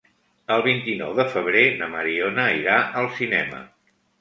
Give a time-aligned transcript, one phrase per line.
[0.55, 3.63] El vint-i-nou de febrer na Mariona irà al cinema.